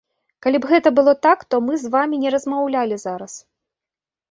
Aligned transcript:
Калі 0.45 0.61
б 0.63 0.69
гэта 0.71 0.91
было 0.99 1.13
так, 1.25 1.43
то 1.51 1.61
мы 1.67 1.77
з 1.83 1.93
вамі 1.97 2.21
не 2.25 2.29
размаўлялі 2.39 2.95
зараз. 3.05 3.39